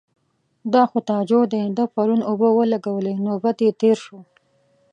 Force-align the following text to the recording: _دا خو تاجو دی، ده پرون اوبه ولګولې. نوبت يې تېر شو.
_دا 0.73 0.83
خو 0.89 0.97
تاجو 1.09 1.41
دی، 1.51 1.63
ده 1.77 1.83
پرون 1.93 2.21
اوبه 2.29 2.49
ولګولې. 2.57 3.13
نوبت 3.25 3.57
يې 3.65 3.71
تېر 3.81 3.97
شو. 4.05 4.19